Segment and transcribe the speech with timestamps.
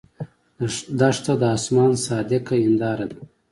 [0.99, 3.19] دښته د آسمان صادقه هنداره ده.